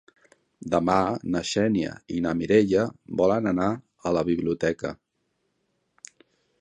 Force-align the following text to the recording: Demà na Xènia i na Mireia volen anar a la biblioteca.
Demà 0.75 0.95
na 1.35 1.41
Xènia 1.49 1.91
i 2.15 2.17
na 2.27 2.33
Mireia 2.39 2.87
volen 3.21 3.51
anar 3.55 3.69
a 4.11 4.15
la 4.19 4.25
biblioteca. 4.31 4.93